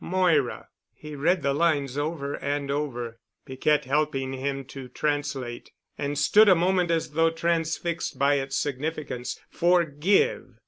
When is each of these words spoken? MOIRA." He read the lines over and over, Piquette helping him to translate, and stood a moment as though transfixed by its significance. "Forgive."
MOIRA." 0.03 0.65
He 0.95 1.15
read 1.15 1.43
the 1.43 1.53
lines 1.53 1.95
over 1.95 2.33
and 2.33 2.71
over, 2.71 3.19
Piquette 3.45 3.85
helping 3.85 4.33
him 4.33 4.65
to 4.65 4.87
translate, 4.87 5.69
and 5.95 6.17
stood 6.17 6.49
a 6.49 6.55
moment 6.55 6.89
as 6.89 7.11
though 7.11 7.29
transfixed 7.29 8.17
by 8.17 8.39
its 8.39 8.55
significance. 8.55 9.39
"Forgive." 9.51 10.55